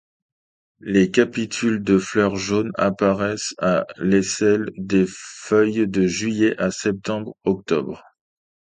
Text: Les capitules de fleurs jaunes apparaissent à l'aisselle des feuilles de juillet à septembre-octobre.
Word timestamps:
Les 0.79 1.11
capitules 1.11 1.83
de 1.83 1.99
fleurs 1.99 2.35
jaunes 2.35 2.71
apparaissent 2.73 3.53
à 3.59 3.85
l'aisselle 3.97 4.71
des 4.77 5.05
feuilles 5.07 5.87
de 5.87 6.07
juillet 6.07 6.57
à 6.57 6.71
septembre-octobre. 6.71 8.01